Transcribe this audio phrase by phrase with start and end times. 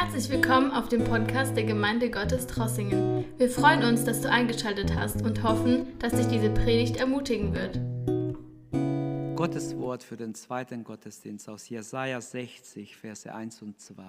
[0.00, 3.24] Herzlich willkommen auf dem Podcast der Gemeinde Gottes Trossingen.
[3.36, 7.80] Wir freuen uns, dass du eingeschaltet hast und hoffen, dass dich diese Predigt ermutigen wird.
[9.36, 14.04] Gottes Wort für den zweiten Gottesdienst aus Jesaja 60, Verse 1 und 2.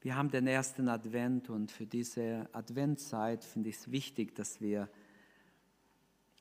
[0.00, 4.88] Wir haben den ersten Advent und für diese Adventzeit finde ich es wichtig, dass wir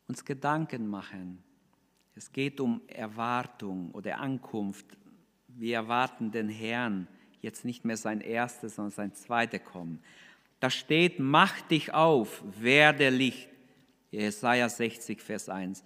[0.08, 1.44] uns Gedanken machen.
[2.16, 4.98] Es geht um Erwartung oder Ankunft
[5.58, 7.08] wir erwarten den Herrn
[7.42, 10.00] jetzt nicht mehr sein erstes, sondern sein zweites Kommen.
[10.60, 13.50] Da steht, mach dich auf, werde Licht.
[14.12, 15.84] Jesaja 60, Vers 1.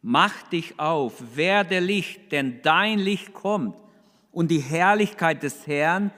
[0.00, 3.76] Mach dich auf, werde Licht, denn dein Licht kommt
[4.32, 6.12] und die Herrlichkeit des Herrn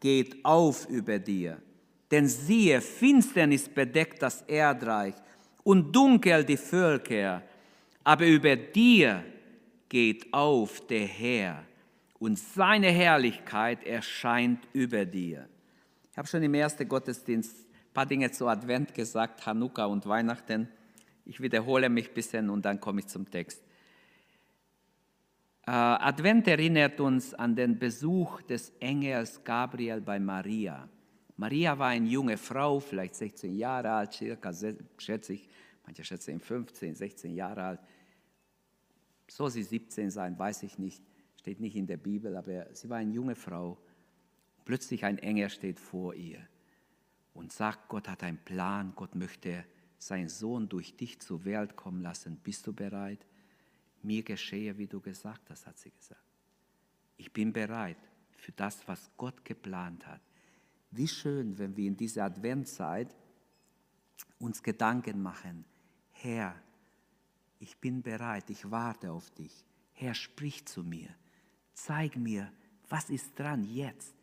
[0.00, 1.60] geht auf über dir.
[2.10, 5.14] Denn siehe, Finsternis bedeckt das Erdreich
[5.62, 7.42] und dunkel die Völker,
[8.02, 9.24] aber über dir
[9.88, 11.64] geht auf der Herr
[12.18, 15.48] und seine Herrlichkeit erscheint über dir.
[16.10, 20.68] Ich habe schon im ersten Gottesdienst ein paar Dinge zu Advent gesagt, Hanukkah und Weihnachten.
[21.24, 23.62] Ich wiederhole mich ein bisschen und dann komme ich zum Text.
[25.66, 30.88] Äh, Advent erinnert uns an den Besuch des Engels Gabriel bei Maria.
[31.36, 34.52] Maria war eine junge Frau, vielleicht 16 Jahre alt, circa,
[34.98, 35.48] schätze ich,
[35.84, 37.80] manche schätzen 15, 16 Jahre alt.
[39.26, 41.02] Soll sie 17 sein, weiß ich nicht
[41.44, 43.76] steht nicht in der Bibel, aber sie war eine junge Frau.
[44.64, 46.38] Plötzlich ein Engel steht vor ihr
[47.34, 49.66] und sagt, Gott hat einen Plan, Gott möchte
[49.98, 52.38] seinen Sohn durch dich zur Welt kommen lassen.
[52.38, 53.26] Bist du bereit?
[54.02, 56.24] Mir geschehe, wie du gesagt hast, hat sie gesagt.
[57.18, 57.98] Ich bin bereit
[58.30, 60.22] für das, was Gott geplant hat.
[60.92, 63.14] Wie schön, wenn wir in dieser Adventzeit
[64.38, 65.66] uns Gedanken machen.
[66.10, 66.54] Herr,
[67.58, 69.62] ich bin bereit, ich warte auf dich.
[69.92, 71.14] Herr, sprich zu mir
[71.74, 72.50] zeig mir,
[72.88, 74.14] was ist dran jetzt,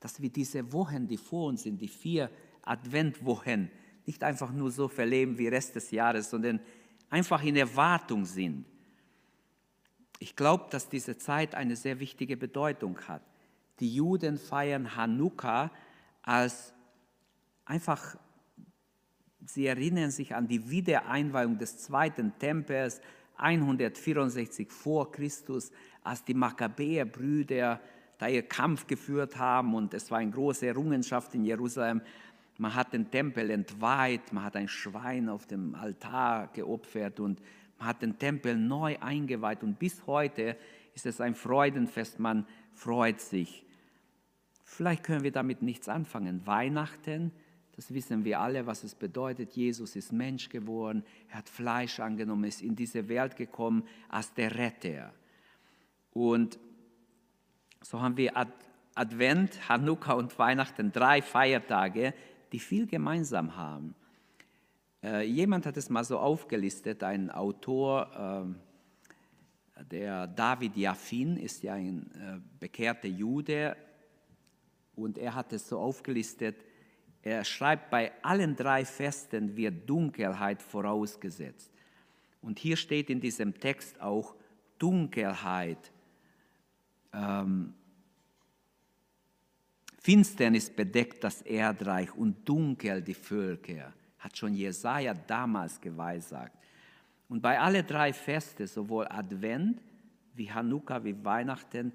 [0.00, 2.30] dass wir diese Wochen, die vor uns sind, die vier
[2.62, 3.70] Adventwochen,
[4.06, 6.60] nicht einfach nur so verleben wie Rest des Jahres, sondern
[7.10, 8.66] einfach in Erwartung sind.
[10.18, 13.22] Ich glaube, dass diese Zeit eine sehr wichtige Bedeutung hat.
[13.80, 15.70] Die Juden feiern Hanukkah
[16.22, 16.72] als
[17.64, 18.16] einfach,
[19.44, 23.00] sie erinnern sich an die Wiedereinweihung des zweiten Tempels
[23.36, 25.72] 164 vor Christus,
[26.04, 27.80] als die Makkabäerbrüder
[28.18, 32.00] da ihr Kampf geführt haben und es war eine große Errungenschaft in Jerusalem.
[32.58, 37.40] Man hat den Tempel entweiht, man hat ein Schwein auf dem Altar geopfert und
[37.78, 40.56] man hat den Tempel neu eingeweiht und bis heute
[40.94, 43.66] ist es ein Freudenfest, man freut sich.
[44.62, 46.46] Vielleicht können wir damit nichts anfangen.
[46.46, 47.32] Weihnachten,
[47.74, 49.52] das wissen wir alle, was es bedeutet.
[49.54, 54.56] Jesus ist Mensch geworden, er hat Fleisch angenommen, ist in diese Welt gekommen als der
[54.56, 55.12] Retter.
[56.14, 56.58] Und
[57.82, 58.32] so haben wir
[58.94, 62.14] Advent, Hanukkah und Weihnachten, drei Feiertage,
[62.52, 63.94] die viel gemeinsam haben.
[65.02, 68.54] Äh, jemand hat es mal so aufgelistet, ein Autor,
[69.76, 73.76] äh, der David Jaffin ist ja ein äh, bekehrter Jude
[74.94, 76.56] und er hat es so aufgelistet,
[77.22, 81.72] er schreibt, bei allen drei Festen wird Dunkelheit vorausgesetzt.
[82.40, 84.36] Und hier steht in diesem Text auch
[84.78, 85.90] Dunkelheit
[87.14, 87.74] ähm,
[89.98, 96.58] Finsternis bedeckt das Erdreich und dunkel die Völker, hat schon Jesaja damals geweissagt.
[97.28, 99.80] Und bei alle drei Feste, sowohl Advent
[100.34, 101.92] wie Hanukkah wie Weihnachten,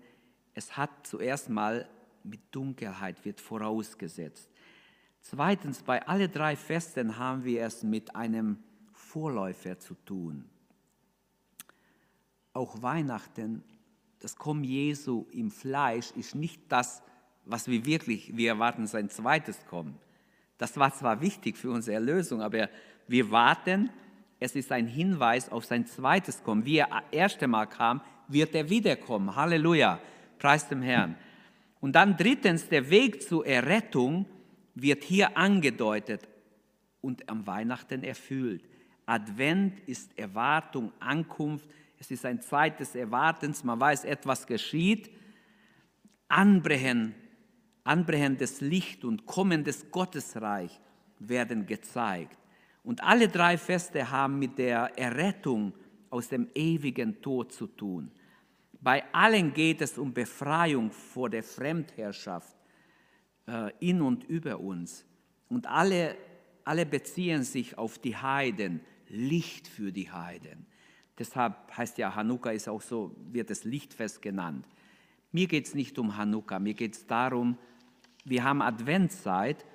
[0.53, 1.87] es hat zuerst mal
[2.23, 4.49] mit Dunkelheit wird vorausgesetzt.
[5.21, 8.57] Zweitens, bei alle drei Festen haben wir es mit einem
[8.93, 10.49] Vorläufer zu tun.
[12.53, 13.63] Auch Weihnachten
[14.19, 17.01] das Kommen Jesu im Fleisch ist nicht das,
[17.45, 19.97] was wir wirklich, wir erwarten sein zweites Kommen.
[20.57, 22.69] Das war zwar wichtig für unsere Erlösung, aber
[23.07, 23.89] wir warten,
[24.39, 26.65] es ist ein Hinweis auf sein zweites Kommen.
[26.65, 29.35] Wie er das erste Mal kam, wird er wiederkommen.
[29.35, 29.99] Halleluja,
[30.37, 31.15] preis dem Herrn.
[31.81, 34.25] Und dann drittens, der Weg zur Errettung
[34.75, 36.27] wird hier angedeutet
[37.01, 38.63] und am Weihnachten erfüllt.
[39.05, 41.67] Advent ist Erwartung, Ankunft,
[41.99, 45.11] es ist ein Zeit des Erwartens, man weiß, etwas geschieht.
[46.29, 47.13] Anbrechen,
[47.83, 50.79] anbrechendes Licht und kommendes Gottesreich
[51.19, 52.37] werden gezeigt.
[52.83, 55.73] Und alle drei Feste haben mit der Errettung
[56.09, 58.11] aus dem ewigen Tod zu tun.
[58.79, 62.55] Bei allen geht es um Befreiung vor der Fremdherrschaft
[63.45, 65.05] äh, in und über uns.
[65.49, 66.15] Und alle,
[66.63, 68.79] alle beziehen sich auf die Heiden,
[69.09, 70.68] Licht für die Heiden.
[71.19, 74.65] Deshalb heißt ja Hanukkah ist auch so, wird es Lichtfest genannt.
[75.31, 77.57] Mir geht es nicht um Hanukkah, mir geht es darum,
[78.23, 79.65] wir haben Adventszeit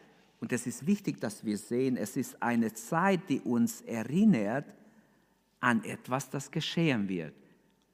[0.41, 4.67] und es ist wichtig, dass wir sehen, es ist eine Zeit, die uns erinnert
[5.61, 7.35] an etwas, das geschehen wird.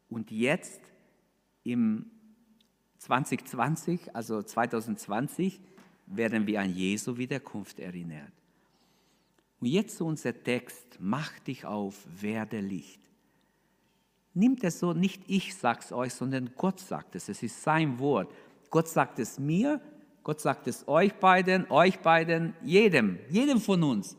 [0.09, 0.81] Und jetzt
[1.65, 2.07] im
[2.99, 5.61] 2020, also 2020,
[6.07, 8.33] werden wir an Jesu Wiederkunft erinnert.
[9.61, 13.00] Und jetzt unser Text, mach dich auf, werde Licht.
[14.33, 17.29] Nimmt es so, nicht ich sag's euch, sondern Gott sagt es.
[17.29, 18.33] Es ist sein Wort.
[18.71, 19.81] Gott sagt es mir,
[20.23, 24.17] Gott sagt es euch beiden, euch beiden, jedem, jedem von uns.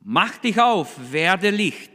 [0.00, 1.90] Mach dich auf, werde Licht.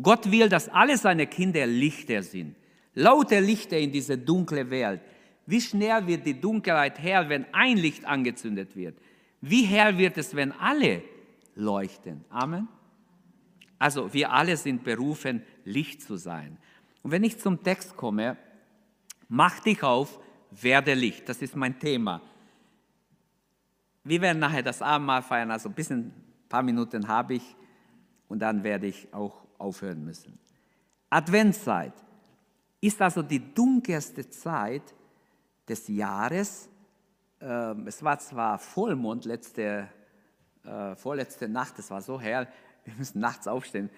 [0.00, 2.54] Gott will, dass alle seine Kinder Lichter sind.
[2.94, 5.00] Lauter Lichter in diese dunkle Welt.
[5.46, 8.96] Wie schnell wird die Dunkelheit hell, wenn ein Licht angezündet wird?
[9.40, 11.02] Wie hell wird es, wenn alle
[11.54, 12.24] leuchten?
[12.28, 12.68] Amen.
[13.78, 16.58] Also wir alle sind berufen, Licht zu sein.
[17.02, 18.36] Und wenn ich zum Text komme,
[19.28, 20.18] mach dich auf,
[20.50, 21.28] werde Licht.
[21.28, 22.20] Das ist mein Thema.
[24.04, 27.56] Wir werden nachher das Abendmahl feiern, also ein bisschen, ein paar Minuten habe ich
[28.28, 30.38] und dann werde ich auch aufhören müssen.
[31.10, 31.92] Adventszeit
[32.80, 34.94] ist also die dunkelste Zeit
[35.68, 36.68] des Jahres.
[37.40, 39.88] Ähm, es war zwar Vollmond letzte,
[40.64, 42.48] äh, vorletzte Nacht, es war so hell,
[42.84, 43.90] wir müssen nachts aufstehen,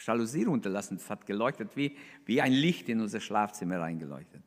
[0.00, 4.42] Jalousie runterlassen, es hat geleuchtet wie, wie ein Licht in unser Schlafzimmer reingeleuchtet.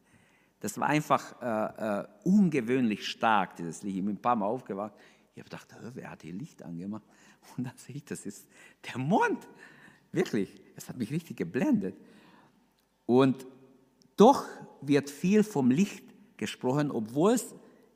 [0.59, 3.97] Das war einfach äh, äh, ungewöhnlich stark, dieses Licht.
[3.97, 4.93] Ich bin ein paar Mal aufgewacht.
[5.35, 7.03] Ich habe gedacht, wer hat hier Licht angemacht?
[7.57, 8.47] Und dann sehe ich, das ist
[8.85, 9.47] der Mond.
[10.11, 11.95] Wirklich, es hat mich richtig geblendet.
[13.05, 13.45] Und
[14.15, 14.45] doch
[14.81, 16.05] wird viel vom Licht
[16.37, 17.53] gesprochen, obwohl es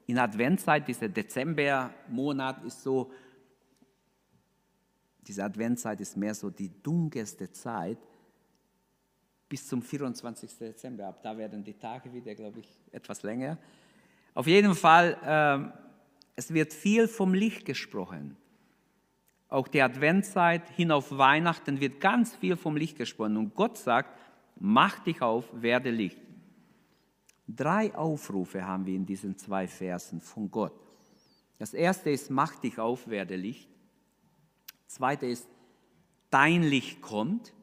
[0.07, 3.11] in Adventszeit, dieser Dezembermonat ist so,
[5.27, 7.97] diese Adventszeit ist mehr so die dunkelste Zeit
[9.49, 10.57] bis zum 24.
[10.57, 11.07] Dezember.
[11.07, 13.57] Ab da werden die Tage wieder, glaube ich, etwas länger.
[14.33, 15.79] Auf jeden Fall, äh,
[16.35, 18.37] es wird viel vom Licht gesprochen.
[19.49, 23.37] Auch die Adventszeit hin auf Weihnachten wird ganz viel vom Licht gesprochen.
[23.37, 24.17] Und Gott sagt,
[24.59, 26.19] mach dich auf, werde Licht.
[27.47, 30.73] Drei Aufrufe haben wir in diesen zwei Versen von Gott.
[31.59, 33.69] Das erste ist, mach dich auf, werde Licht.
[34.87, 35.47] Zweite ist,
[36.29, 37.53] dein Licht kommt.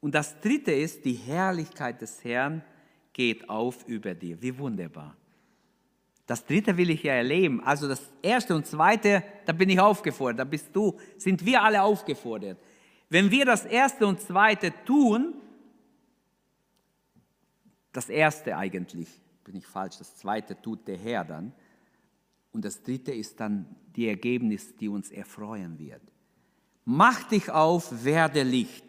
[0.00, 2.62] Und das dritte ist, die Herrlichkeit des Herrn
[3.12, 4.40] geht auf über dir.
[4.42, 5.16] Wie wunderbar.
[6.26, 7.62] Das dritte will ich ja erleben.
[7.62, 11.82] Also das erste und zweite, da bin ich aufgefordert, da bist du, sind wir alle
[11.82, 12.58] aufgefordert.
[13.08, 15.34] Wenn wir das erste und zweite tun,
[17.92, 19.08] das erste eigentlich,
[19.44, 21.52] bin ich falsch, das zweite tut der Herr dann.
[22.52, 26.02] Und das dritte ist dann die Ergebnis, die uns erfreuen wird.
[26.88, 28.84] Mach dich auf, werde Licht.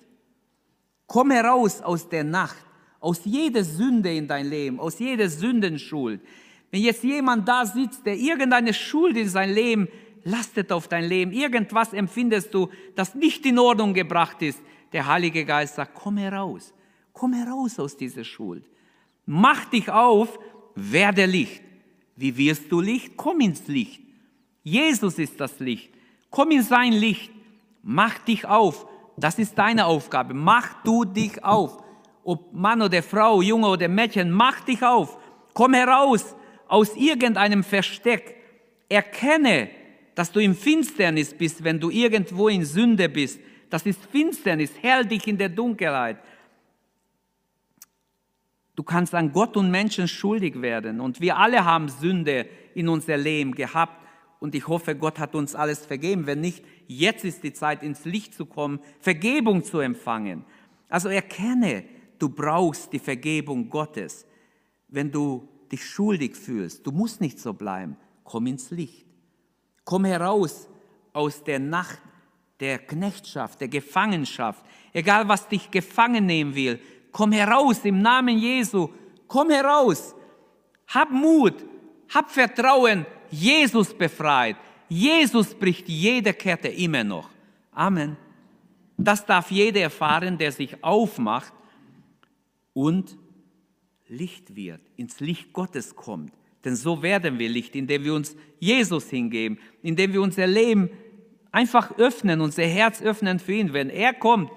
[1.08, 2.64] Komm heraus aus der Nacht,
[3.00, 6.22] aus jeder Sünde in dein Leben, aus jeder Sündenschuld.
[6.70, 9.88] Wenn jetzt jemand da sitzt, der irgendeine Schuld in sein Leben
[10.24, 14.62] lastet auf dein Leben, irgendwas empfindest du, das nicht in Ordnung gebracht ist,
[14.92, 16.74] der Heilige Geist sagt, komm heraus,
[17.14, 18.64] komm heraus aus dieser Schuld.
[19.26, 20.38] Mach dich auf,
[20.76, 21.64] werde Licht.
[22.16, 23.18] Wie wirst du Licht?
[23.18, 24.02] Komm ins Licht.
[24.64, 25.92] Jesus ist das Licht.
[26.30, 27.32] Komm in sein Licht.
[27.90, 28.86] Mach dich auf.
[29.16, 30.34] Das ist deine Aufgabe.
[30.34, 31.82] Mach du dich auf.
[32.26, 35.18] Ob Mann oder Frau, Junge oder Mädchen, mach dich auf.
[35.54, 36.36] Komm heraus
[36.68, 38.36] aus irgendeinem Versteck.
[38.90, 39.70] Erkenne,
[40.16, 43.40] dass du im Finsternis bist, wenn du irgendwo in Sünde bist.
[43.70, 44.74] Das ist Finsternis.
[44.82, 46.18] Hell dich in der Dunkelheit.
[48.76, 51.00] Du kannst an Gott und Menschen schuldig werden.
[51.00, 54.07] Und wir alle haben Sünde in unser Leben gehabt.
[54.40, 56.28] Und ich hoffe, Gott hat uns alles vergeben.
[56.28, 60.46] Wenn nicht, jetzt ist die Zeit, ins Licht zu kommen, Vergebung zu empfangen.
[60.90, 61.84] Also erkenne,
[62.20, 64.26] du brauchst die Vergebung Gottes.
[64.88, 69.06] Wenn du dich schuldig fühlst, du musst nicht so bleiben, komm ins Licht.
[69.84, 70.70] Komm heraus
[71.14, 72.00] aus der Nacht
[72.60, 74.66] der Knechtschaft, der Gefangenschaft.
[74.94, 76.80] Egal, was dich gefangen nehmen will,
[77.18, 78.90] Komm heraus im Namen Jesu.
[79.28, 80.14] Komm heraus.
[80.88, 81.66] Hab Mut.
[82.14, 83.08] Hab Vertrauen.
[83.32, 84.58] Jesus befreit.
[84.90, 87.30] Jesus bricht jede Kette immer noch.
[87.72, 88.18] Amen.
[88.98, 91.54] Das darf jeder erfahren, der sich aufmacht
[92.74, 93.18] und
[94.08, 96.34] Licht wird, ins Licht Gottes kommt.
[96.64, 100.90] Denn so werden wir Licht, indem wir uns Jesus hingeben, indem wir unser Leben
[101.52, 103.74] einfach öffnen, unser Herz öffnen für ihn.
[103.74, 104.52] Wenn er kommt,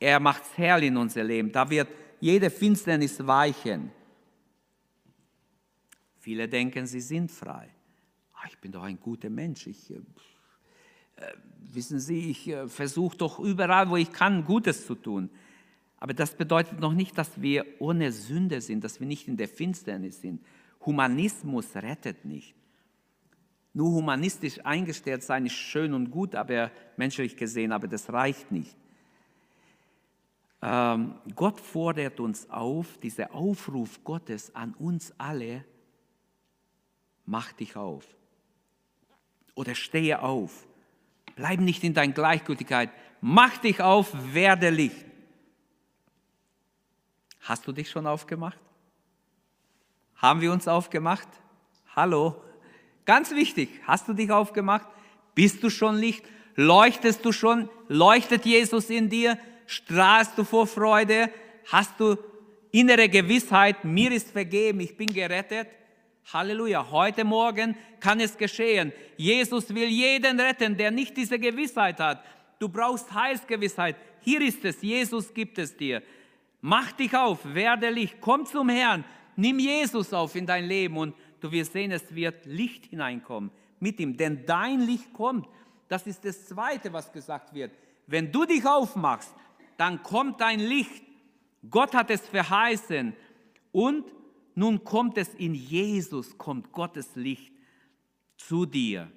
[0.00, 1.52] er macht's hell in unser Leben.
[1.52, 1.88] Da wird
[2.20, 3.90] jede Finsternis weichen.
[6.18, 7.68] Viele denken, sie sind frei.
[8.50, 9.66] Ich bin doch ein guter Mensch.
[9.66, 9.94] Ich, äh,
[11.16, 11.32] äh
[11.72, 15.30] wissen Sie, ich äh, versuche doch überall, wo ich kann, Gutes zu tun.
[15.98, 19.48] Aber das bedeutet noch nicht, dass wir ohne Sünde sind, dass wir nicht in der
[19.48, 20.44] Finsternis sind.
[20.84, 22.54] Humanismus rettet nicht.
[23.72, 28.76] Nur humanistisch eingestellt sein ist schön und gut, aber menschlich gesehen, aber das reicht nicht.
[30.62, 35.64] Ähm, Gott fordert uns auf, dieser Aufruf Gottes an uns alle,
[37.26, 38.06] mach dich auf
[39.56, 40.64] oder stehe auf.
[41.34, 42.90] Bleib nicht in deiner Gleichgültigkeit.
[43.20, 45.04] Mach dich auf, werde Licht.
[47.40, 48.58] Hast du dich schon aufgemacht?
[50.16, 51.28] Haben wir uns aufgemacht?
[51.94, 52.42] Hallo?
[53.04, 54.86] Ganz wichtig, hast du dich aufgemacht?
[55.34, 56.24] Bist du schon Licht?
[56.54, 57.68] Leuchtest du schon?
[57.88, 59.38] Leuchtet Jesus in dir?
[59.66, 61.30] Strahlst du vor Freude?
[61.70, 62.16] Hast du
[62.72, 65.68] innere Gewissheit, mir ist vergeben, ich bin gerettet?
[66.32, 68.92] Halleluja, heute Morgen kann es geschehen.
[69.16, 72.24] Jesus will jeden retten, der nicht diese Gewissheit hat.
[72.58, 73.94] Du brauchst Heilsgewissheit.
[74.22, 76.02] Hier ist es, Jesus gibt es dir.
[76.60, 79.04] Mach dich auf, werde Licht, komm zum Herrn,
[79.36, 84.00] nimm Jesus auf in dein Leben und du wirst sehen, es wird Licht hineinkommen mit
[84.00, 85.46] ihm, denn dein Licht kommt.
[85.86, 87.70] Das ist das Zweite, was gesagt wird.
[88.08, 89.32] Wenn du dich aufmachst,
[89.76, 91.04] dann kommt dein Licht.
[91.70, 93.14] Gott hat es verheißen
[93.70, 94.04] und
[94.56, 97.52] nun kommt es in Jesus, kommt Gottes Licht
[98.38, 99.12] zu dir,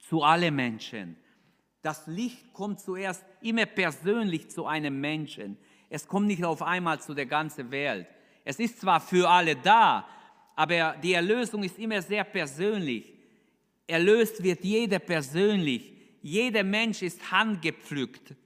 [0.00, 1.16] zu allen Menschen.
[1.82, 5.58] Das Licht kommt zuerst immer persönlich zu einem Menschen.
[5.90, 8.06] Es kommt nicht auf einmal zu der ganzen Welt.
[8.44, 10.06] Es ist zwar für alle da,
[10.54, 13.12] aber die Erlösung ist immer sehr persönlich.
[13.84, 15.92] Erlöst wird jeder persönlich.
[16.22, 18.36] Jeder Mensch ist handgepflückt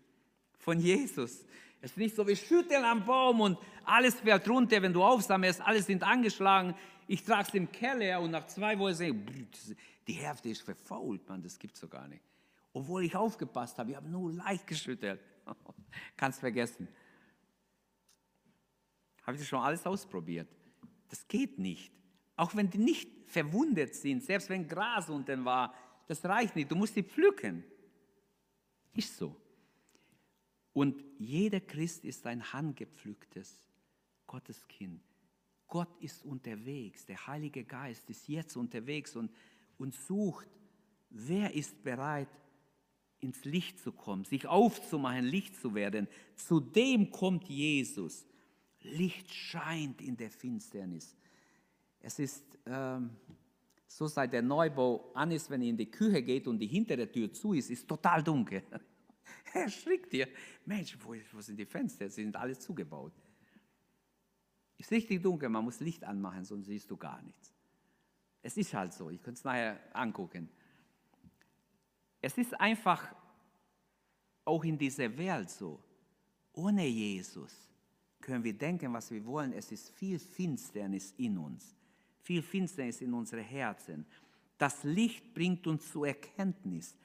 [0.59, 1.45] von Jesus.
[1.81, 5.61] Es ist nicht so, wie schütteln am Baum und alles fällt runter, wenn du aufsammelst,
[5.63, 6.75] alles sind angeschlagen.
[7.07, 11.27] Ich trage es im Keller und nach zwei Wochen sehe ich, die Hälfte ist verfault,
[11.29, 12.23] man, das gibt es so gar nicht.
[12.73, 15.21] Obwohl ich aufgepasst habe, ich habe nur leicht geschüttelt.
[16.17, 16.87] Kannst vergessen.
[19.23, 20.49] Habe ich schon alles ausprobiert.
[21.09, 21.93] Das geht nicht.
[22.37, 25.75] Auch wenn die nicht verwundet sind, selbst wenn Gras unten war,
[26.07, 26.71] das reicht nicht.
[26.71, 27.65] Du musst die pflücken.
[28.95, 29.37] Ist so.
[30.73, 33.69] Und jeder Christ ist ein handgepflücktes
[34.27, 35.03] Gotteskind.
[35.69, 39.31] Gott ist unterwegs, der Heilige Geist ist jetzt unterwegs und,
[39.77, 40.49] und sucht,
[41.11, 42.29] wer ist bereit,
[43.21, 46.09] ins Licht zu kommen, sich aufzumachen, Licht zu werden.
[46.37, 48.25] Zu dem kommt Jesus.
[48.81, 51.15] Licht scheint in der Finsternis.
[52.01, 53.11] Es ist ähm,
[53.87, 57.13] so, seit der Neubau an ist, wenn ihr in die Küche geht und die hintere
[57.13, 58.63] Tür zu ist, ist total dunkel.
[59.53, 60.29] Er schreckt dir.
[60.65, 62.09] Mensch, wo, wo sind die Fenster?
[62.09, 63.13] Sie sind alle zugebaut.
[64.79, 67.53] Ist richtig dunkel, man muss Licht anmachen, sonst siehst du gar nichts.
[68.43, 70.49] Es ist halt so, ich könnte es nachher angucken.
[72.23, 73.15] Es ist einfach
[74.45, 75.83] auch in dieser Welt so.
[76.53, 77.55] Ohne Jesus
[78.21, 79.53] können wir denken, was wir wollen.
[79.53, 81.75] Es ist viel Finsternis in uns,
[82.23, 84.07] viel Finsternis in unsere Herzen.
[84.59, 86.97] Das Licht bringt uns zur Erkenntnis.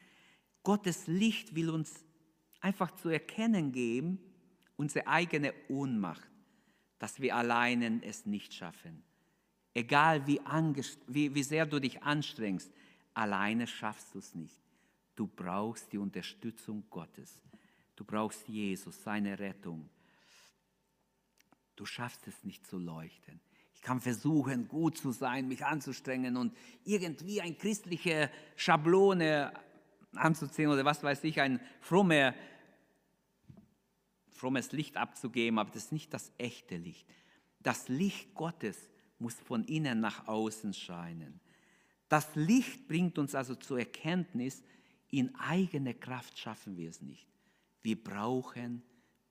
[0.64, 2.04] Gottes Licht will uns
[2.66, 4.20] einfach zu erkennen geben,
[4.76, 6.28] unsere eigene Ohnmacht,
[6.98, 9.04] dass wir alleine es nicht schaffen.
[9.76, 10.42] Egal wie,
[11.06, 12.72] wie, wie sehr du dich anstrengst,
[13.14, 14.60] alleine schaffst du es nicht.
[15.16, 17.40] Du brauchst die Unterstützung Gottes.
[17.96, 19.88] Du brauchst Jesus, seine Rettung.
[21.76, 23.40] Du schaffst es nicht zu leuchten.
[23.76, 29.54] Ich kann versuchen, gut zu sein, mich anzustrengen und irgendwie eine christliche Schablone
[30.16, 32.34] anzuziehen oder was weiß ich, ein frommer
[34.36, 37.08] frommes Licht abzugeben, aber das ist nicht das echte Licht.
[37.62, 38.78] Das Licht Gottes
[39.18, 41.40] muss von innen nach außen scheinen.
[42.10, 44.62] Das Licht bringt uns also zur Erkenntnis,
[45.10, 47.28] in eigene Kraft schaffen wir es nicht.
[47.82, 48.84] Wir brauchen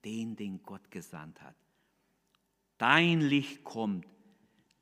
[0.04, 1.56] den, den Gott gesandt hat.
[2.78, 4.06] Dein Licht kommt.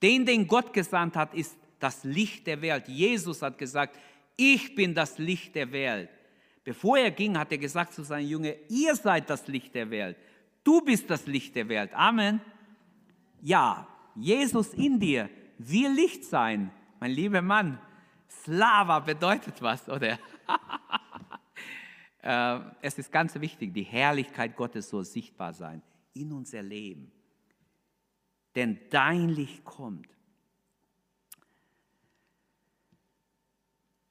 [0.00, 2.88] Den, den Gott gesandt hat, ist das Licht der Welt.
[2.88, 3.98] Jesus hat gesagt,
[4.36, 6.10] ich bin das Licht der Welt.
[6.64, 10.16] Bevor er ging, hat er gesagt zu seinen Jüngern, ihr seid das Licht der Welt.
[10.62, 11.92] Du bist das Licht der Welt.
[11.92, 12.40] Amen.
[13.40, 15.28] Ja, Jesus in dir
[15.58, 16.70] will Licht sein.
[17.00, 17.80] Mein lieber Mann,
[18.28, 20.18] Slava bedeutet was, oder?
[22.24, 25.82] Äh, es ist ganz wichtig, die Herrlichkeit Gottes soll sichtbar sein
[26.14, 27.10] in unser Leben.
[28.54, 30.08] Denn dein Licht kommt.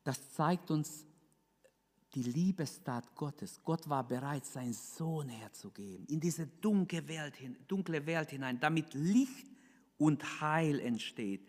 [0.04, 1.08] Das zeigt uns
[2.14, 3.60] die Liebestat Gottes.
[3.64, 7.36] Gott war bereit, seinen Sohn herzugeben, in diese dunkle Welt,
[7.68, 9.48] dunkle Welt hinein, damit Licht
[9.98, 11.48] und Heil entsteht.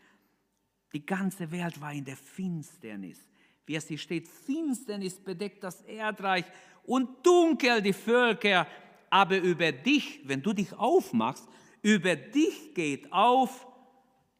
[0.93, 3.19] Die ganze Welt war in der Finsternis.
[3.67, 6.45] Wie es hier steht, Finsternis bedeckt das Erdreich
[6.85, 8.67] und dunkel die Völker
[9.13, 11.47] aber über dich, wenn du dich aufmachst,
[11.83, 13.67] über dich geht auf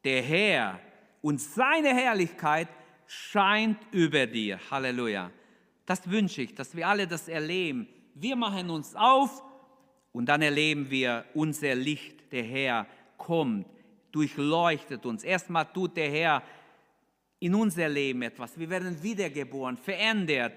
[0.03, 0.79] der Herr
[1.21, 2.67] und seine Herrlichkeit
[3.05, 4.59] scheint über dir.
[4.71, 5.29] Halleluja.
[5.85, 7.87] Das wünsche ich, dass wir alle das erleben.
[8.15, 9.43] Wir machen uns auf
[10.11, 12.31] und dann erleben wir unser Licht.
[12.31, 12.87] Der Herr
[13.17, 13.67] kommt,
[14.11, 15.23] durchleuchtet uns.
[15.23, 16.43] Erstmal tut der Herr
[17.39, 18.57] in unser Leben etwas.
[18.57, 20.53] Wir werden wiedergeboren, verändert,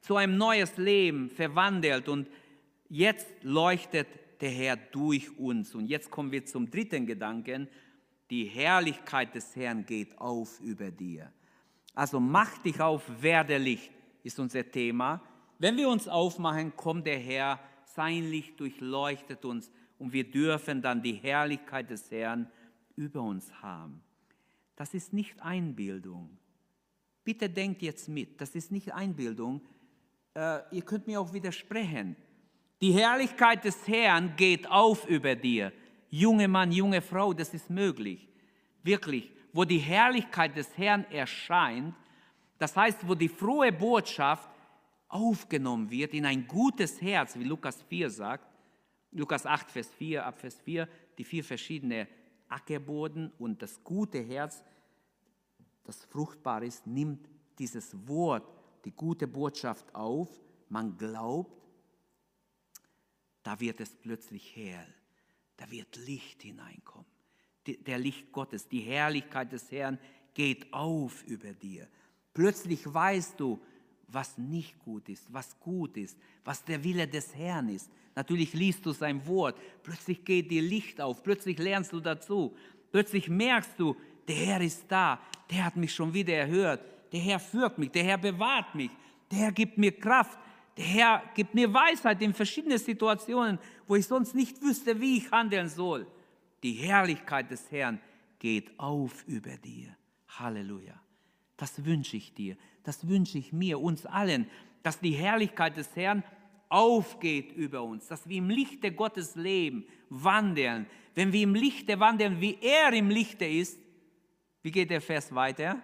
[0.00, 2.28] zu einem neues Leben verwandelt und
[2.88, 4.08] jetzt leuchtet
[4.40, 5.74] der Herr durch uns.
[5.74, 7.68] Und jetzt kommen wir zum dritten Gedanken.
[8.30, 11.32] Die Herrlichkeit des Herrn geht auf über dir.
[11.94, 13.90] Also mach dich auf, werde Licht,
[14.24, 15.22] ist unser Thema.
[15.58, 21.02] Wenn wir uns aufmachen, kommt der Herr, sein Licht durchleuchtet uns und wir dürfen dann
[21.02, 22.50] die Herrlichkeit des Herrn
[22.96, 24.02] über uns haben.
[24.74, 26.36] Das ist nicht Einbildung.
[27.22, 29.60] Bitte denkt jetzt mit, das ist nicht Einbildung.
[30.34, 32.16] Äh, ihr könnt mir auch widersprechen.
[32.80, 35.72] Die Herrlichkeit des Herrn geht auf über dir.
[36.10, 38.28] Junge Mann, junge Frau, das ist möglich.
[38.82, 41.94] Wirklich, wo die Herrlichkeit des Herrn erscheint,
[42.64, 44.48] das heißt, wo die frohe Botschaft
[45.08, 48.50] aufgenommen wird in ein gutes Herz, wie Lukas 4 sagt,
[49.12, 52.06] Lukas 8, Vers 4, ab Vers 4, die vier verschiedenen
[52.48, 54.64] Ackerboden und das gute Herz,
[55.84, 57.28] das fruchtbar ist, nimmt
[57.58, 58.50] dieses Wort,
[58.86, 60.30] die gute Botschaft auf,
[60.70, 61.52] man glaubt,
[63.42, 64.94] da wird es plötzlich hell,
[65.58, 67.04] da wird Licht hineinkommen.
[67.66, 69.98] Der Licht Gottes, die Herrlichkeit des Herrn
[70.32, 71.86] geht auf über dir.
[72.34, 73.60] Plötzlich weißt du,
[74.08, 77.90] was nicht gut ist, was gut ist, was der Wille des Herrn ist.
[78.14, 82.56] Natürlich liest du sein Wort, plötzlich geht dir Licht auf, plötzlich lernst du dazu,
[82.92, 83.96] plötzlich merkst du,
[84.28, 88.04] der Herr ist da, der hat mich schon wieder erhört, der Herr führt mich, der
[88.04, 88.90] Herr bewahrt mich,
[89.30, 90.38] der Herr gibt mir Kraft,
[90.76, 95.30] der Herr gibt mir Weisheit in verschiedenen Situationen, wo ich sonst nicht wüsste, wie ich
[95.30, 96.06] handeln soll.
[96.62, 98.00] Die Herrlichkeit des Herrn
[98.38, 99.96] geht auf über dir.
[100.28, 101.00] Halleluja.
[101.56, 104.48] Das wünsche ich dir, das wünsche ich mir, uns allen,
[104.82, 106.24] dass die Herrlichkeit des Herrn
[106.68, 110.86] aufgeht über uns, dass wir im Lichte Gottes leben, wandeln.
[111.14, 113.78] Wenn wir im Lichte wandeln, wie er im Lichte ist,
[114.62, 115.80] wie geht der Vers weiter?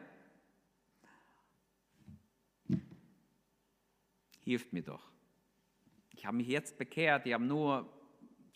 [4.51, 5.09] hilft mir doch.
[6.11, 7.89] Ich habe mich jetzt bekehrt, ich habe nur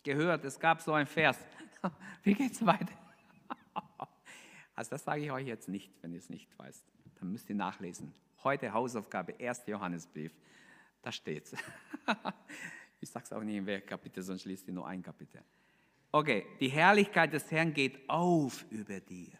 [0.03, 1.37] gehört, es gab so ein Vers.
[2.23, 2.93] Wie geht es weiter?
[4.77, 6.83] Also das sage ich euch jetzt nicht, wenn ihr es nicht weißt.
[7.25, 8.13] Dann müsst ihr nachlesen.
[8.43, 9.63] Heute Hausaufgabe, 1.
[9.65, 10.31] Johannesbrief.
[11.01, 11.55] Da steht es.
[13.01, 15.43] Ich sage es auch nicht in welchem Kapitel, sonst liest ihr nur ein Kapitel.
[16.11, 19.33] Okay, die Herrlichkeit des Herrn geht auf über dir.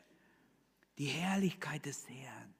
[0.98, 2.54] Die Herrlichkeit des Herrn.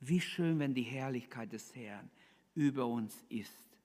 [0.00, 2.10] Wie schön, wenn die Herrlichkeit des Herrn
[2.54, 3.78] über uns ist.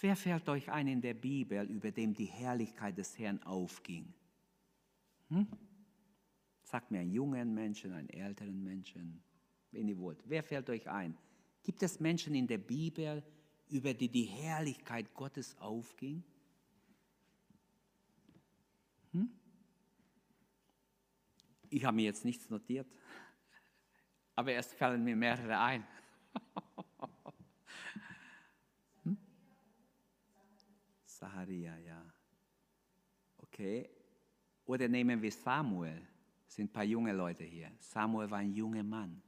[0.00, 4.12] Wer fällt euch ein in der Bibel, über dem die Herrlichkeit des Herrn aufging?
[5.28, 5.46] Hm?
[6.70, 9.20] Sagt mir einen jungen Menschen, einen älteren Menschen,
[9.72, 10.22] wenn ihr wollt.
[10.24, 11.18] Wer fällt euch ein?
[11.64, 13.24] Gibt es Menschen in der Bibel,
[13.68, 16.22] über die die Herrlichkeit Gottes aufging?
[19.10, 19.32] Hm?
[21.70, 22.86] Ich habe mir jetzt nichts notiert
[24.36, 25.84] aber es fallen mir mehrere ein.
[29.02, 29.18] hm?
[31.04, 32.00] Saharia, ja.
[33.38, 33.90] Okay.
[34.66, 36.09] Oder nehmen wir Samuel.
[36.50, 37.70] Sind ein paar junge Leute hier.
[37.78, 39.22] Samuel war ein junger Mann.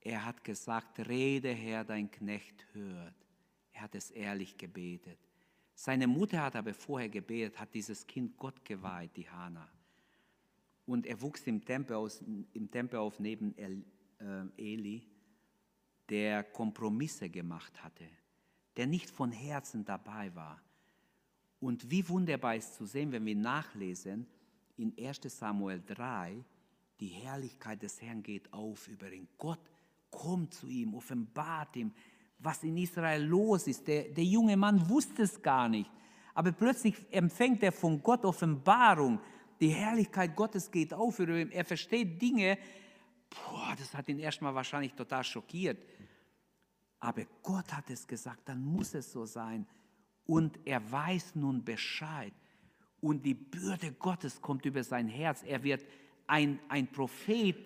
[0.00, 3.16] Er hat gesagt, rede Herr, dein Knecht hört.
[3.72, 5.18] Er hat es ehrlich gebetet.
[5.74, 9.68] Seine Mutter hat aber vorher gebetet, hat dieses Kind Gott geweiht, die Hannah.
[10.86, 13.84] Und er wuchs im Tempel, aus, im Tempel auf neben El,
[14.20, 15.08] äh, Eli,
[16.08, 18.08] der Kompromisse gemacht hatte,
[18.76, 20.62] der nicht von Herzen dabei war.
[21.58, 24.28] Und wie wunderbar ist zu sehen, wenn wir nachlesen,
[24.76, 26.44] in 1 Samuel 3,
[27.00, 29.28] die Herrlichkeit des Herrn geht auf über ihn.
[29.36, 29.60] Gott
[30.10, 31.92] kommt zu ihm, offenbart ihm,
[32.38, 33.86] was in Israel los ist.
[33.86, 35.90] Der, der junge Mann wusste es gar nicht.
[36.34, 39.20] Aber plötzlich empfängt er von Gott Offenbarung
[39.60, 41.50] die Herrlichkeit Gottes geht auf über ihn.
[41.50, 42.58] Er versteht Dinge,
[43.30, 45.82] boah, das hat ihn erstmal wahrscheinlich total schockiert.
[47.00, 49.66] Aber Gott hat es gesagt, dann muss es so sein.
[50.26, 52.32] Und er weiß nun Bescheid.
[53.06, 55.44] Und die Bürde Gottes kommt über sein Herz.
[55.46, 55.86] Er wird
[56.26, 57.56] ein, ein Prophet,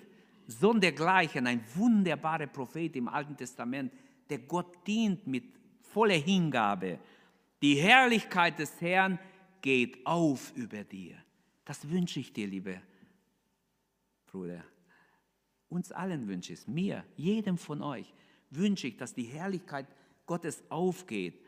[0.47, 3.91] sondergleichen, ein wunderbarer Prophet im Alten Testament,
[4.29, 5.45] der Gott dient mit
[5.81, 6.99] voller Hingabe.
[7.63, 9.19] Die Herrlichkeit des Herrn
[9.63, 11.17] geht auf über dir.
[11.65, 12.83] Das wünsche ich dir, liebe
[14.27, 14.63] Bruder.
[15.71, 18.13] Uns allen wünsche ich es, mir, jedem von euch
[18.51, 19.87] wünsche ich, dass die Herrlichkeit
[20.27, 21.41] Gottes aufgeht.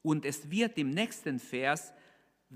[0.00, 1.92] Und es wird im nächsten Vers,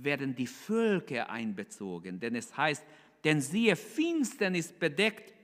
[0.02, 2.20] werden die Völker einbezogen.
[2.20, 2.82] Denn es heißt,
[3.24, 5.34] denn siehe, Finsternis bedeckt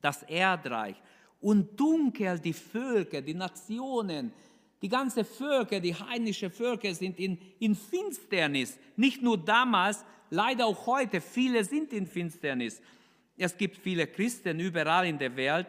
[0.00, 0.96] das Erdreich
[1.40, 4.32] und dunkel die Völker, die Nationen,
[4.82, 8.78] die ganze Völker, die heidnische Völker sind in, in Finsternis.
[8.96, 11.20] Nicht nur damals, leider auch heute.
[11.20, 12.80] Viele sind in Finsternis.
[13.36, 15.66] Es gibt viele Christen überall in der Welt.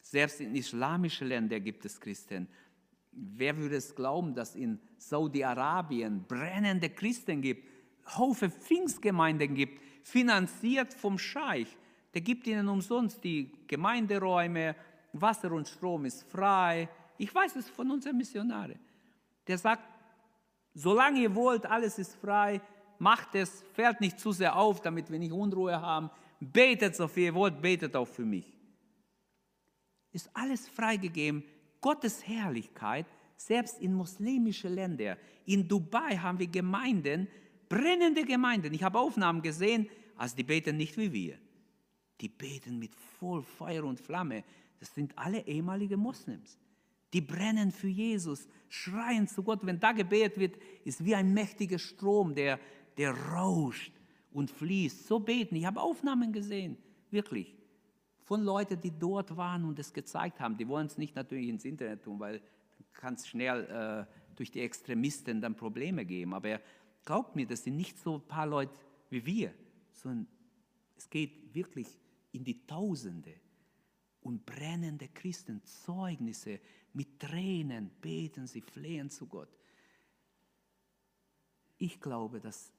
[0.00, 2.48] Selbst in islamischen Ländern gibt es Christen.
[3.12, 7.66] Wer würde es glauben, dass in Saudi-Arabien brennende Christen gibt,
[8.16, 11.76] Haufe Pfingstgemeinden gibt, finanziert vom Scheich?
[12.14, 14.74] Der gibt ihnen umsonst die Gemeinderäume,
[15.12, 16.88] Wasser und Strom ist frei.
[17.16, 18.78] Ich weiß es von unseren Missionaren.
[19.46, 19.82] Der sagt,
[20.74, 22.60] solange ihr wollt, alles ist frei,
[22.98, 26.10] macht es, fällt nicht zu sehr auf, damit wir nicht Unruhe haben.
[26.40, 28.52] Betet so viel ihr wollt, betet auch für mich.
[30.12, 31.44] Ist alles freigegeben.
[31.80, 35.16] Gottes Herrlichkeit, selbst in muslimischen Ländern.
[35.46, 37.28] In Dubai haben wir Gemeinden,
[37.68, 38.74] brennende Gemeinden.
[38.74, 41.38] Ich habe Aufnahmen gesehen, also die beten nicht wie wir.
[42.20, 44.42] Die beten mit voll Feuer und Flamme.
[44.80, 46.58] Das sind alle ehemalige Moslems.
[47.12, 49.64] Die brennen für Jesus, schreien zu Gott.
[49.64, 52.58] Wenn da gebetet wird, ist wie ein mächtiger Strom, der,
[52.96, 53.92] der rauscht
[54.32, 55.06] und fließt.
[55.06, 55.56] So beten.
[55.56, 56.76] Ich habe Aufnahmen gesehen,
[57.10, 57.54] wirklich,
[58.28, 60.58] von Leuten, die dort waren und es gezeigt haben.
[60.58, 62.42] Die wollen es nicht natürlich ins Internet tun, weil
[62.92, 66.34] kann es schnell äh, durch die Extremisten dann Probleme geben.
[66.34, 66.60] Aber
[67.06, 69.54] glaubt mir, das sind nicht so ein paar Leute wie wir,
[69.94, 70.26] sondern
[70.94, 71.88] es geht wirklich
[72.32, 73.32] in die Tausende
[74.20, 76.60] und brennende Christen, Zeugnisse,
[76.92, 79.48] mit Tränen beten sie, flehen zu Gott.
[81.78, 82.74] Ich glaube, dass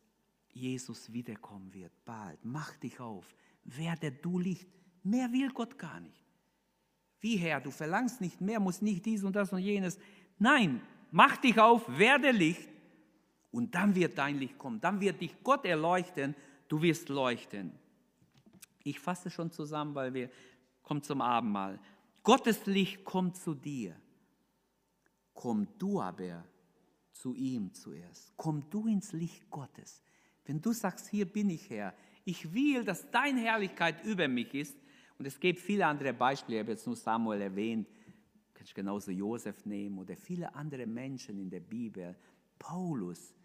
[0.49, 2.37] Jesus wiederkommen wird, bald.
[2.43, 3.25] Mach dich auf,
[3.63, 4.69] werde du Licht.
[5.03, 6.25] Mehr will Gott gar nicht.
[7.19, 9.99] Wie Herr, du verlangst nicht mehr, musst nicht dies und das und jenes.
[10.37, 10.81] Nein,
[11.11, 12.69] mach dich auf, werde Licht
[13.51, 14.79] und dann wird dein Licht kommen.
[14.79, 16.35] Dann wird dich Gott erleuchten,
[16.67, 17.73] du wirst leuchten.
[18.83, 20.29] Ich fasse schon zusammen, weil wir
[20.81, 21.79] kommen zum Abendmahl.
[22.23, 23.95] Gottes Licht kommt zu dir.
[25.33, 26.43] Komm du aber
[27.11, 28.33] zu ihm zuerst.
[28.37, 30.01] Komm du ins Licht Gottes.
[30.45, 31.93] Wenn du sagst, hier bin ich Herr,
[32.25, 34.75] ich will, dass deine Herrlichkeit über mich ist.
[35.19, 37.89] Und es gibt viele andere Beispiele, ich habe jetzt nur Samuel erwähnt,
[38.53, 42.15] kannst genauso Josef nehmen oder viele andere Menschen in der Bibel.
[42.57, 43.35] Paulus,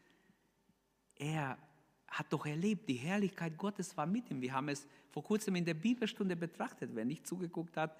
[1.16, 1.58] er
[2.06, 4.40] hat doch erlebt, die Herrlichkeit Gottes war mit ihm.
[4.40, 6.90] Wir haben es vor kurzem in der Bibelstunde betrachtet.
[6.94, 7.96] Wer nicht zugeguckt hat,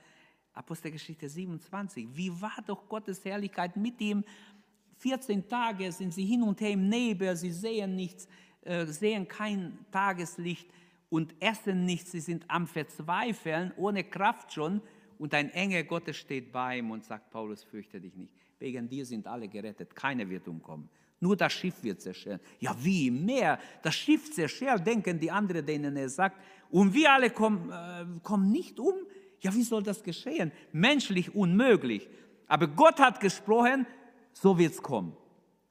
[0.52, 2.06] Apostelgeschichte 27.
[2.16, 4.22] Wie war doch Gottes Herrlichkeit mit ihm?
[4.98, 8.28] 14 Tage sind sie hin und her im Nebel, sie sehen nichts,
[8.62, 10.68] äh, sehen kein Tageslicht
[11.14, 14.82] und essen nichts, sie sind am Verzweifeln, ohne Kraft schon.
[15.16, 18.32] Und ein Engel Gottes steht bei ihm und sagt, Paulus, fürchte dich nicht.
[18.58, 20.88] Wegen dir sind alle gerettet, keiner wird umkommen.
[21.20, 22.40] Nur das Schiff wird zerschellen.
[22.58, 23.60] Ja, wie im Meer?
[23.80, 26.36] Das Schiff zerschellt, denken die anderen, denen er sagt.
[26.68, 28.94] Und wir alle kommen, äh, kommen nicht um.
[29.38, 30.50] Ja, wie soll das geschehen?
[30.72, 32.08] Menschlich unmöglich.
[32.48, 33.86] Aber Gott hat gesprochen,
[34.32, 35.16] so wird es kommen.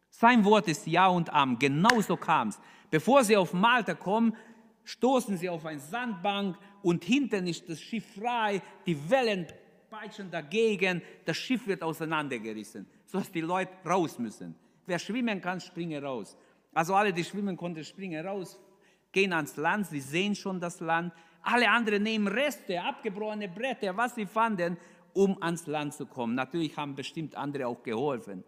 [0.10, 1.60] Sein Wort ist Ja und Am.
[1.60, 2.60] Genauso kam es.
[2.90, 4.38] Bevor sie auf Malta kommen,
[4.84, 8.62] stoßen sie auf eine Sandbank und hinten ist das Schiff frei.
[8.86, 9.48] Die Wellen
[9.90, 11.02] peitschen dagegen.
[11.26, 14.56] Das Schiff wird auseinandergerissen, sodass die Leute raus müssen.
[14.86, 16.36] Wer schwimmen kann, springe raus.
[16.74, 18.60] Also alle, die schwimmen konnten, springen raus,
[19.12, 21.14] gehen ans Land, sie sehen schon das Land.
[21.44, 24.78] Alle anderen nehmen Reste, abgebrochene Bretter, was sie fanden,
[25.14, 26.36] um ans Land zu kommen.
[26.36, 28.44] Natürlich haben bestimmt andere auch geholfen.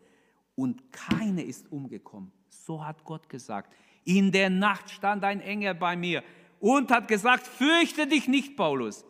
[0.56, 2.32] Und keine ist umgekommen.
[2.50, 3.74] So hat Gott gesagt.
[4.06, 6.24] In der Nacht stand ein Engel bei mir
[6.60, 9.04] und hat gesagt, fürchte dich nicht, Paulus.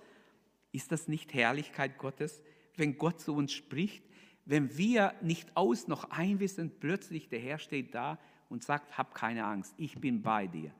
[0.71, 2.41] Ist das nicht Herrlichkeit Gottes,
[2.75, 4.03] wenn Gott zu uns spricht?
[4.45, 9.43] wenn wir nicht aus noch einwissen, plötzlich der Herr steht da und sagt, hab keine
[9.43, 10.71] Angst, ich bin bei dir.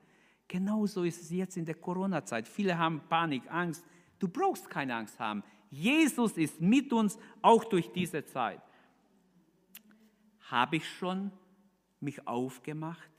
[0.48, 2.46] Genauso ist es jetzt in der Corona-Zeit.
[2.46, 3.84] Viele haben Panik, Angst.
[4.20, 5.42] Du brauchst keine Angst haben.
[5.68, 8.62] Jesus ist mit uns auch durch diese Zeit.
[10.48, 11.32] Habe ich schon
[11.98, 13.10] mich aufgemacht?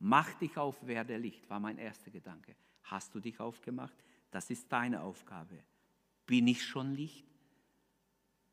[0.00, 2.56] Mach dich auf, werde Licht, war mein erster Gedanke.
[2.84, 3.94] Hast du dich aufgemacht?
[4.30, 5.58] Das ist deine Aufgabe.
[6.26, 7.26] Bin ich schon Licht?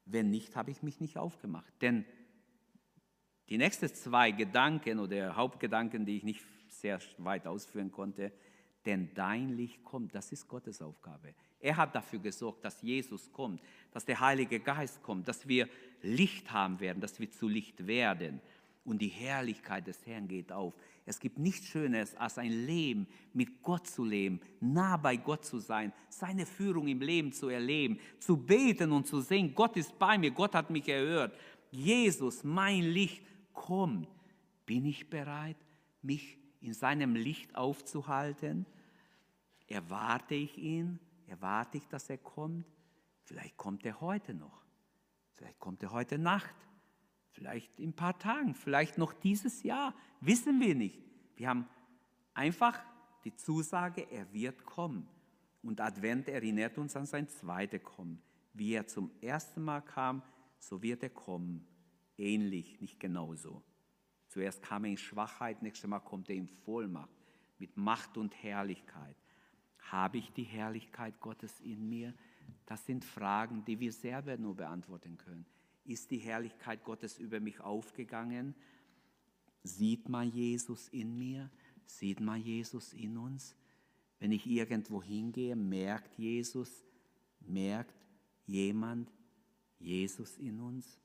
[0.06, 1.74] Wenn nicht, habe ich mich nicht aufgemacht.
[1.82, 2.06] Denn
[3.48, 8.34] die nächsten zwei Gedanken oder Hauptgedanken, die ich nicht sehr weit ausführen konnte,
[8.86, 11.34] denn dein Licht kommt, das ist Gottes Aufgabe.
[11.60, 15.70] Er hat dafür gesorgt, dass Jesus kommt, dass der Heilige Geist kommt, dass wir
[16.02, 18.42] Licht haben werden, dass wir zu Licht werden
[18.88, 20.74] und die Herrlichkeit des Herrn geht auf.
[21.06, 25.60] Es gibt nichts Schöneres, als ein Leben mit Gott zu leben, nah bei Gott zu
[25.60, 30.18] sein, seine Führung im Leben zu erleben, zu beten und zu sehen, Gott ist bei
[30.18, 31.38] mir, Gott hat mich erhört.
[31.70, 33.24] Jesus, mein Licht,
[33.54, 34.08] komm.
[34.66, 35.58] Bin ich bereit,
[36.02, 38.66] mich in seinem Licht aufzuhalten?
[39.68, 41.00] Erwarte ich ihn?
[41.28, 42.66] Erwarte ich, dass er kommt?
[43.24, 44.64] Vielleicht kommt er heute noch.
[45.34, 46.56] Vielleicht kommt er heute Nacht.
[47.38, 48.56] Vielleicht in ein paar Tagen.
[48.56, 49.94] Vielleicht noch dieses Jahr.
[50.22, 51.00] Wissen wir nicht.
[51.36, 51.68] Wir haben
[52.34, 52.80] einfach
[53.26, 55.08] die Zusage, er wird kommen.
[55.62, 58.24] Und Advent erinnert uns an sein zweites Kommen.
[58.54, 60.24] Wie er zum ersten Mal kam,
[60.58, 61.64] so wird er kommen.
[62.18, 63.62] Ähnlich, nicht genauso.
[64.30, 67.22] Zuerst kam er in Schwachheit, nächstes Mal kommt er in Vollmacht,
[67.60, 69.16] mit Macht und Herrlichkeit.
[69.92, 72.16] Habe ich die Herrlichkeit Gottes in mir?
[72.66, 75.46] Das sind Fragen, die wir selber nur beantworten können.
[75.88, 78.54] Ist die Herrlichkeit Gottes über mich aufgegangen?
[79.64, 81.50] Sieht man Jesus in mir?
[81.86, 83.56] Sieht man Jesus in uns?
[84.20, 86.84] Wenn ich irgendwo hingehe, merkt Jesus,
[87.40, 87.96] merkt
[88.46, 89.10] jemand
[89.80, 91.00] Jesus in uns?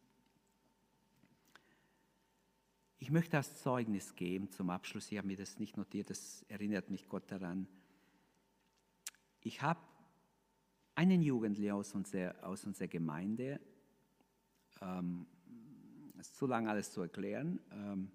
[2.98, 5.10] Ich möchte das Zeugnis geben zum Abschluss.
[5.10, 7.68] Ich habe mir das nicht notiert, das erinnert mich Gott daran.
[9.40, 9.80] Ich habe
[10.94, 13.60] einen Jugendlichen aus unserer, aus unserer Gemeinde,
[14.82, 15.26] ähm,
[16.18, 17.60] ist zu lang alles zu erklären.
[17.70, 18.10] Ähm,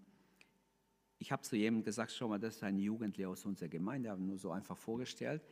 [1.20, 4.22] ich habe zu jemandem gesagt, schau mal, das ist ein Jugendlicher aus unserer Gemeinde, habe
[4.22, 5.44] nur so einfach vorgestellt.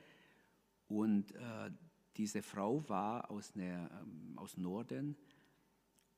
[0.88, 1.72] Und äh,
[2.18, 5.18] diese Frau war aus, einer, ähm, aus Norden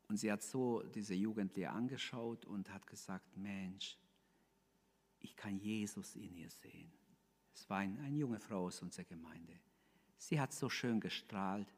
[0.08, 3.98] und sie hat so diese Jugendliche angeschaut und hat gesagt, Mensch,
[5.20, 6.92] ich kann Jesus in ihr sehen.
[7.54, 9.60] Es war ein, eine junge Frau aus unserer Gemeinde.
[10.18, 11.74] Sie hat so schön gestrahlt.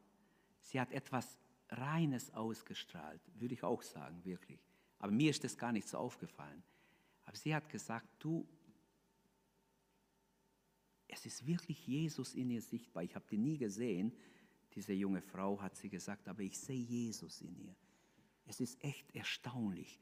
[0.60, 1.38] Sie hat etwas
[1.70, 4.60] Reines ausgestrahlt, würde ich auch sagen, wirklich.
[4.98, 6.62] Aber mir ist das gar nicht so aufgefallen.
[7.24, 8.46] Aber sie hat gesagt, du,
[11.08, 13.02] es ist wirklich Jesus in ihr sichtbar.
[13.02, 14.12] Ich habe die nie gesehen.
[14.74, 17.74] Diese junge Frau hat sie gesagt, aber ich sehe Jesus in ihr.
[18.46, 20.00] Es ist echt erstaunlich.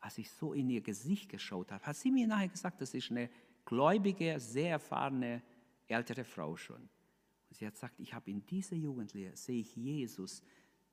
[0.00, 3.10] Als ich so in ihr Gesicht geschaut habe, hat sie mir nachher gesagt, das ist
[3.10, 3.30] eine
[3.64, 5.42] gläubige, sehr erfahrene
[5.88, 6.80] ältere Frau schon.
[7.48, 10.42] Und sie hat gesagt, ich habe in dieser Jugendliche, sehe ich Jesus.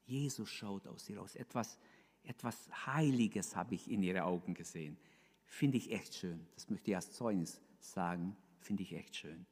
[0.05, 1.35] Jesus schaut aus ihr aus.
[1.35, 1.77] Etwas,
[2.23, 4.97] etwas Heiliges habe ich in ihren Augen gesehen.
[5.45, 6.45] Finde ich echt schön.
[6.55, 8.35] Das möchte ich als Zeugnis sagen.
[8.59, 9.45] Finde ich echt schön.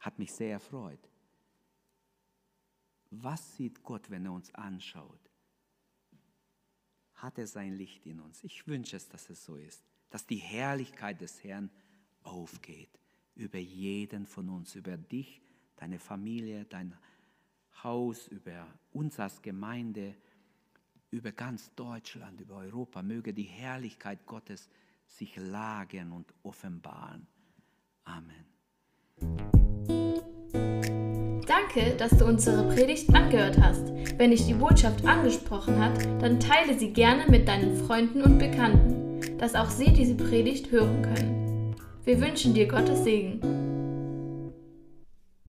[0.00, 1.10] Hat mich sehr erfreut.
[3.10, 5.20] Was sieht Gott, wenn er uns anschaut?
[7.14, 8.42] Hat er sein Licht in uns?
[8.42, 9.84] Ich wünsche es, dass es so ist.
[10.10, 11.70] Dass die Herrlichkeit des Herrn
[12.22, 12.90] aufgeht
[13.34, 15.42] über jeden von uns, über dich,
[15.76, 16.96] deine Familie, dein
[17.82, 20.14] Haus, über uns als Gemeinde,
[21.10, 23.02] über ganz Deutschland, über Europa.
[23.02, 24.68] Möge die Herrlichkeit Gottes
[25.06, 27.26] sich lagern und offenbaren.
[28.04, 28.44] Amen.
[31.46, 33.92] Danke, dass du unsere Predigt angehört hast.
[34.18, 39.38] Wenn dich die Botschaft angesprochen hat, dann teile sie gerne mit deinen Freunden und Bekannten,
[39.38, 41.74] dass auch sie diese Predigt hören können.
[42.04, 43.63] Wir wünschen dir Gottes Segen.